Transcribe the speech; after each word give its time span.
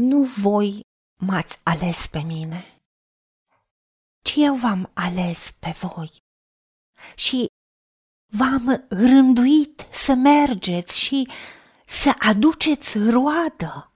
nu 0.00 0.22
voi 0.22 0.80
m-ați 1.16 1.58
ales 1.62 2.06
pe 2.06 2.18
mine, 2.18 2.80
ci 4.22 4.34
eu 4.36 4.54
v-am 4.54 4.90
ales 4.94 5.50
pe 5.50 5.70
voi 5.70 6.10
și 7.14 7.46
v-am 8.26 8.86
rânduit 8.88 9.86
să 9.92 10.14
mergeți 10.14 10.98
și 10.98 11.28
să 11.86 12.14
aduceți 12.18 12.98
roadă 12.98 13.92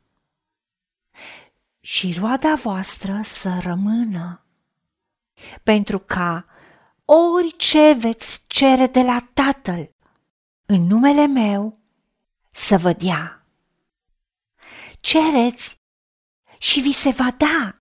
și 1.81 2.15
roada 2.19 2.55
voastră 2.55 3.21
să 3.23 3.59
rămână, 3.61 4.45
pentru 5.63 5.99
ca 5.99 6.47
orice 7.05 7.93
veți 7.93 8.45
cere 8.47 8.87
de 8.87 9.03
la 9.03 9.29
Tatăl 9.35 9.91
în 10.67 10.87
numele 10.87 11.27
meu 11.27 11.79
să 12.51 12.79
vă 12.79 12.93
dea. 12.93 13.47
Cereți 15.01 15.83
și 16.65 16.81
vi 16.81 16.93
se 16.93 17.11
va 17.11 17.31
da. 17.31 17.79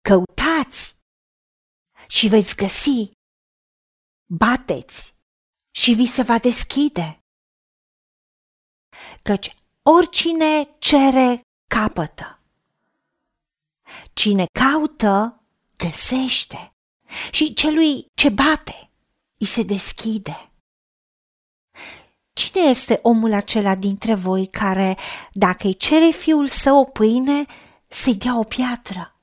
Căutați 0.00 0.94
și 2.08 2.28
veți 2.28 2.56
găsi. 2.56 3.10
Bateți 4.26 5.14
și 5.70 5.92
vi 5.92 6.06
se 6.06 6.22
va 6.22 6.38
deschide. 6.38 7.18
Căci 9.22 9.56
oricine 9.82 10.76
cere, 10.78 11.40
capătă. 11.70 12.40
Cine 14.12 14.44
caută, 14.60 15.42
găsește. 15.76 16.72
Și 17.30 17.54
celui 17.54 18.06
ce 18.14 18.28
bate, 18.28 18.90
îi 19.38 19.46
se 19.46 19.62
deschide. 19.62 20.52
Cine 22.32 22.62
este 22.62 22.98
omul 23.02 23.32
acela 23.32 23.74
dintre 23.74 24.14
voi 24.14 24.46
care, 24.46 24.98
dacă 25.32 25.66
îi 25.66 25.76
cere 25.76 26.10
fiul 26.10 26.48
său 26.48 26.78
o 26.78 26.84
pâine, 26.84 27.46
să-i 27.92 28.14
dea 28.14 28.38
o 28.38 28.42
piatră? 28.42 29.16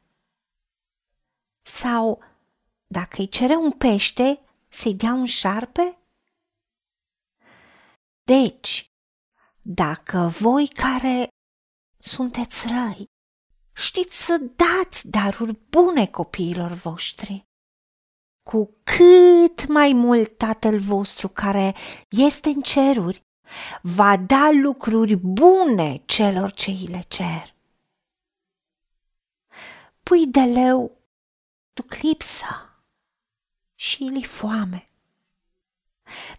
Sau, 1.61 2.23
dacă 2.87 3.21
îi 3.21 3.29
cere 3.29 3.55
un 3.55 3.71
pește, 3.71 4.41
să-i 4.69 4.95
dea 4.95 5.13
un 5.13 5.25
șarpe? 5.25 5.97
Deci, 8.23 8.91
dacă 9.61 10.31
voi 10.39 10.67
care 10.67 11.27
sunteți 11.97 12.67
răi, 12.67 13.05
știți 13.73 14.25
să 14.25 14.37
dați 14.55 15.09
daruri 15.09 15.59
bune 15.69 16.07
copiilor 16.07 16.71
voștri, 16.71 17.47
cu 18.49 18.77
cât 18.83 19.67
mai 19.67 19.93
mult 19.93 20.37
Tatăl 20.37 20.79
vostru 20.79 21.27
care 21.27 21.75
este 22.09 22.49
în 22.49 22.61
ceruri 22.61 23.23
va 23.81 24.17
da 24.17 24.49
lucruri 24.51 25.15
bune 25.15 26.01
celor 26.05 26.51
ce 26.51 26.69
îi 26.69 26.85
le 26.85 27.01
cer. 27.07 27.58
Pui 30.09 30.27
de 30.27 30.39
leu 30.39 30.97
duc 31.73 31.93
lipsă 31.93 32.81
și 33.75 34.03
li 34.03 34.23
foame. 34.23 34.87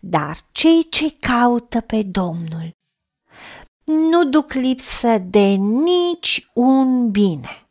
Dar 0.01 0.41
cei 0.53 0.89
ce 0.89 1.17
caută 1.17 1.81
pe 1.81 2.03
Domnul 2.03 2.71
nu 3.85 4.25
duc 4.25 4.53
lipsă 4.53 5.19
de 5.19 5.47
nici 5.59 6.51
un 6.55 7.11
bine. 7.11 7.69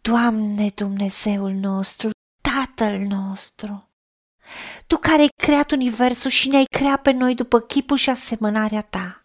Doamne 0.00 0.68
Dumnezeul 0.68 1.52
nostru, 1.52 2.10
Tatăl 2.40 2.98
nostru, 2.98 3.88
Tu 4.86 4.96
care 4.96 5.20
ai 5.20 5.28
creat 5.36 5.70
universul 5.70 6.30
și 6.30 6.48
ne-ai 6.48 6.64
creat 6.64 7.02
pe 7.02 7.10
noi 7.10 7.34
după 7.34 7.60
chipul 7.60 7.96
și 7.96 8.10
asemănarea 8.10 8.82
Ta, 8.82 9.24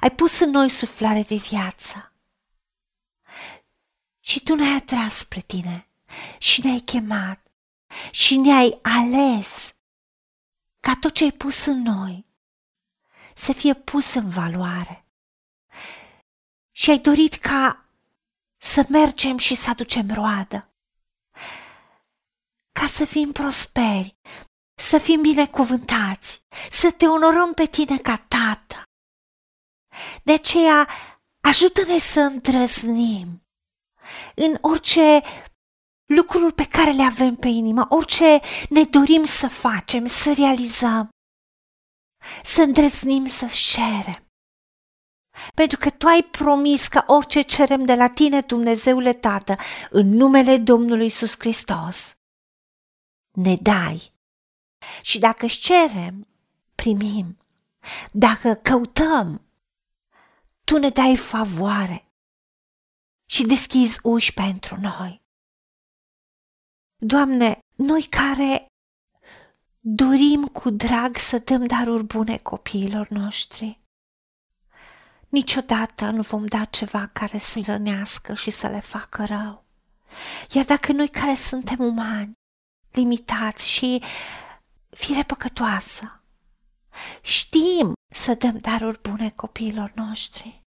ai 0.00 0.10
pus 0.10 0.40
în 0.40 0.50
noi 0.50 0.68
suflare 0.68 1.22
de 1.22 1.34
viață 1.34 2.08
și 4.24 4.42
Tu 4.42 4.54
ne-ai 4.54 4.76
atras 4.76 5.16
spre 5.16 5.40
Tine 5.40 5.88
și 6.38 6.60
ne-ai 6.60 6.78
chemat 6.78 7.52
și 8.10 8.36
ne-ai 8.36 8.78
ales 8.82 9.74
ca 10.80 10.96
tot 11.00 11.14
ce 11.14 11.24
ai 11.24 11.32
pus 11.32 11.64
în 11.64 11.82
noi 11.82 12.26
să 13.34 13.52
fie 13.52 13.74
pus 13.74 14.14
în 14.14 14.28
valoare. 14.28 15.06
Și 16.72 16.90
ai 16.90 16.98
dorit 16.98 17.34
ca 17.34 17.88
să 18.56 18.86
mergem 18.88 19.38
și 19.38 19.54
să 19.54 19.70
aducem 19.70 20.10
roadă, 20.10 20.74
ca 22.72 22.86
să 22.86 23.04
fim 23.04 23.32
prosperi, 23.32 24.16
să 24.74 24.98
fim 24.98 25.20
binecuvântați, 25.20 26.44
să 26.70 26.90
te 26.90 27.06
onorăm 27.06 27.54
pe 27.54 27.66
tine 27.66 27.98
ca 27.98 28.16
tată. 28.16 28.82
De 30.22 30.32
aceea, 30.32 30.88
ajută-ne 31.40 31.98
să 31.98 32.20
îndrăznim 32.20 33.43
în 34.34 34.58
orice 34.60 35.22
lucruri 36.06 36.54
pe 36.54 36.66
care 36.66 36.90
le 36.90 37.02
avem 37.02 37.34
pe 37.34 37.48
inimă, 37.48 37.86
orice 37.88 38.40
ne 38.68 38.82
dorim 38.84 39.24
să 39.24 39.48
facem, 39.48 40.06
să 40.06 40.32
realizăm, 40.36 41.08
să 42.42 42.62
îndrăznim 42.62 43.26
să 43.26 43.46
cerem 43.46 44.24
pentru 45.54 45.78
că 45.78 45.90
Tu 45.90 46.06
ai 46.06 46.22
promis 46.22 46.88
că 46.88 47.02
orice 47.06 47.42
cerem 47.42 47.84
de 47.84 47.94
la 47.94 48.08
Tine, 48.08 48.40
Dumnezeule 48.40 49.12
Tată, 49.12 49.56
în 49.90 50.08
numele 50.08 50.56
Domnului 50.56 51.04
Iisus 51.04 51.34
Hristos, 51.38 52.14
ne 53.30 53.56
dai. 53.56 54.12
Și 55.02 55.18
dacă 55.18 55.44
își 55.44 55.60
cerem, 55.60 56.26
primim. 56.74 57.38
Dacă 58.12 58.54
căutăm, 58.54 59.48
Tu 60.64 60.78
ne 60.78 60.88
dai 60.88 61.16
favoare 61.16 62.08
și 63.34 63.42
deschizi 63.42 63.98
uși 64.02 64.34
pentru 64.34 64.80
noi. 64.80 65.22
Doamne, 66.96 67.58
noi 67.76 68.02
care 68.02 68.66
dorim 69.80 70.44
cu 70.46 70.70
drag 70.70 71.16
să 71.16 71.38
dăm 71.38 71.66
daruri 71.66 72.04
bune 72.04 72.36
copiilor 72.38 73.08
noștri, 73.08 73.82
Niciodată 75.28 76.10
nu 76.10 76.22
vom 76.22 76.46
da 76.46 76.64
ceva 76.64 77.06
care 77.06 77.38
să-i 77.38 77.62
rănească 77.62 78.34
și 78.34 78.50
să 78.50 78.68
le 78.68 78.80
facă 78.80 79.24
rău. 79.24 79.64
Iar 80.50 80.64
dacă 80.64 80.92
noi 80.92 81.08
care 81.08 81.34
suntem 81.34 81.78
umani, 81.78 82.32
limitați 82.90 83.68
și 83.68 84.02
fire 84.90 85.22
păcătoasă, 85.22 86.22
știm 87.22 87.92
să 88.14 88.34
dăm 88.34 88.58
daruri 88.58 89.00
bune 89.00 89.30
copiilor 89.30 89.92
noștri, 89.94 90.63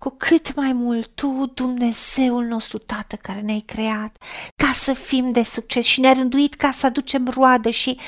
cu 0.00 0.10
cât 0.10 0.54
mai 0.54 0.72
mult 0.72 1.06
Tu, 1.06 1.46
Dumnezeul 1.54 2.44
nostru 2.44 2.78
Tată 2.78 3.16
care 3.16 3.40
ne-ai 3.40 3.60
creat, 3.60 4.16
ca 4.56 4.72
să 4.72 4.92
fim 4.92 5.30
de 5.30 5.42
succes 5.42 5.84
și 5.84 6.00
ne-ai 6.00 6.14
rânduit 6.14 6.54
ca 6.54 6.70
să 6.70 6.86
aducem 6.86 7.28
roadă 7.28 7.70
și 7.70 7.98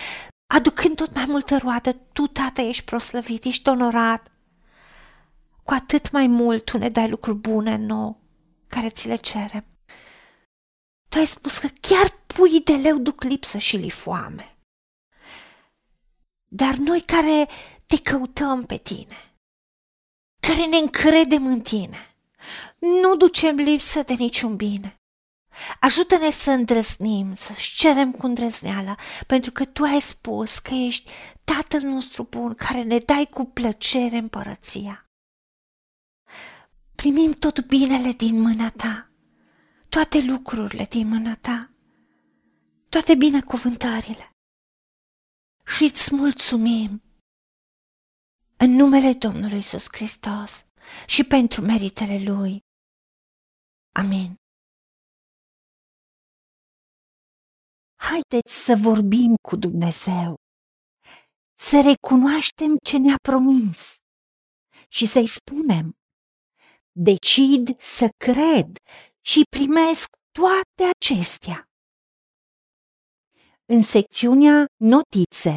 aducând 0.55 0.97
tot 0.97 1.15
mai 1.15 1.25
multă 1.29 1.57
roadă, 1.57 1.93
Tu, 1.93 2.27
Tată, 2.27 2.61
ești 2.61 2.85
proslăvit, 2.85 3.45
ești 3.45 3.69
onorat 3.69 4.33
cu 5.63 5.73
atât 5.73 6.11
mai 6.11 6.27
mult 6.27 6.65
tu 6.65 6.79
ne 6.79 6.89
dai 6.89 7.09
lucruri 7.09 7.39
bune 7.39 7.77
nou 7.77 8.21
care 8.67 8.91
ți 8.91 9.09
le 9.09 9.17
cerem. 9.17 9.65
Tu 11.09 11.19
ai 11.19 11.27
spus 11.27 11.59
că 11.59 11.69
chiar 11.81 12.11
pui 12.27 12.61
de 12.61 12.73
leu 12.73 12.99
duc 12.99 13.23
lipsă 13.23 13.59
și 13.59 13.77
li 13.77 13.91
foame. 13.91 14.57
Dar 16.49 16.75
noi 16.75 17.01
care 17.01 17.49
te 17.87 17.97
căutăm 18.03 18.65
pe 18.65 18.77
tine, 18.77 19.32
care 20.47 20.67
ne 20.67 20.77
încredem 20.77 21.47
în 21.47 21.61
tine, 21.61 22.17
nu 22.79 23.17
ducem 23.17 23.57
lipsă 23.57 24.03
de 24.03 24.15
niciun 24.15 24.57
bine. 24.57 24.97
Ajută-ne 25.81 26.31
să 26.31 26.51
îndrăznim, 26.51 27.35
să 27.35 27.53
cerem 27.77 28.13
cu 28.13 28.27
îndrăzneală, 28.27 28.97
pentru 29.27 29.51
că 29.51 29.65
Tu 29.65 29.83
ai 29.83 30.01
spus 30.01 30.59
că 30.59 30.75
ești 30.75 31.11
Tatăl 31.45 31.81
nostru 31.81 32.27
bun 32.31 32.55
care 32.55 32.83
ne 32.83 32.99
dai 32.99 33.29
cu 33.31 33.45
plăcere 33.45 34.17
împărăția 34.17 35.07
primim 37.03 37.33
tot 37.33 37.67
binele 37.67 38.13
din 38.13 38.41
mâna 38.41 38.71
ta, 38.71 39.11
toate 39.89 40.21
lucrurile 40.21 40.85
din 40.85 41.09
mâna 41.09 41.35
ta, 41.35 41.71
toate 42.89 43.15
binecuvântările. 43.15 44.31
Și 45.65 45.85
îți 45.85 46.15
mulțumim 46.15 47.03
în 48.65 48.71
numele 48.71 49.13
Domnului 49.13 49.59
Isus 49.59 49.87
Hristos 49.93 50.67
și 51.07 51.25
pentru 51.25 51.61
meritele 51.61 52.19
Lui. 52.31 52.61
Amin. 53.95 54.35
Haideți 58.09 58.55
să 58.65 58.75
vorbim 58.89 59.35
cu 59.49 59.57
Dumnezeu, 59.57 60.35
să 61.59 61.77
recunoaștem 61.91 62.77
ce 62.85 62.97
ne-a 62.99 63.17
promis 63.29 63.97
și 64.89 65.07
să-i 65.07 65.29
spunem 65.39 65.87
decid 66.93 67.81
să 67.81 68.07
cred 68.25 68.69
și 69.31 69.41
primesc 69.57 70.07
toate 70.39 70.83
acestea. 70.95 71.65
În 73.65 73.83
secțiunea 73.83 74.67
Notițe 74.77 75.57